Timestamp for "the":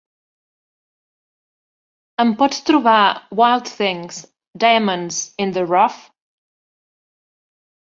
5.61-5.69